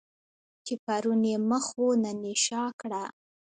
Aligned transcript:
چې 0.65 0.73
پرون 0.85 1.21
یې 1.29 1.37
مخ 1.49 1.65
وو 1.77 1.89
نن 2.03 2.19
یې 2.29 2.35
شا 2.45 2.63
کړه. 2.81 3.03